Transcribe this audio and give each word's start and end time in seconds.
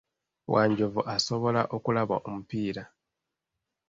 Wanjovu 0.53 1.01
asobola 1.15 1.61
okulaba 1.75 2.15
omupiira. 2.27 2.83